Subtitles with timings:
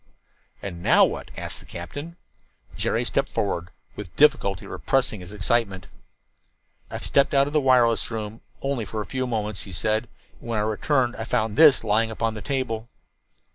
[0.63, 2.17] "And now what?" asked the captain.
[2.75, 5.85] Jerry stepped forward, with difficulty repressing his excitement.
[6.89, 10.09] "I stepped out of the wireless room for only a few moments," he said.
[10.39, 12.89] "When I returned I found this lying upon the table."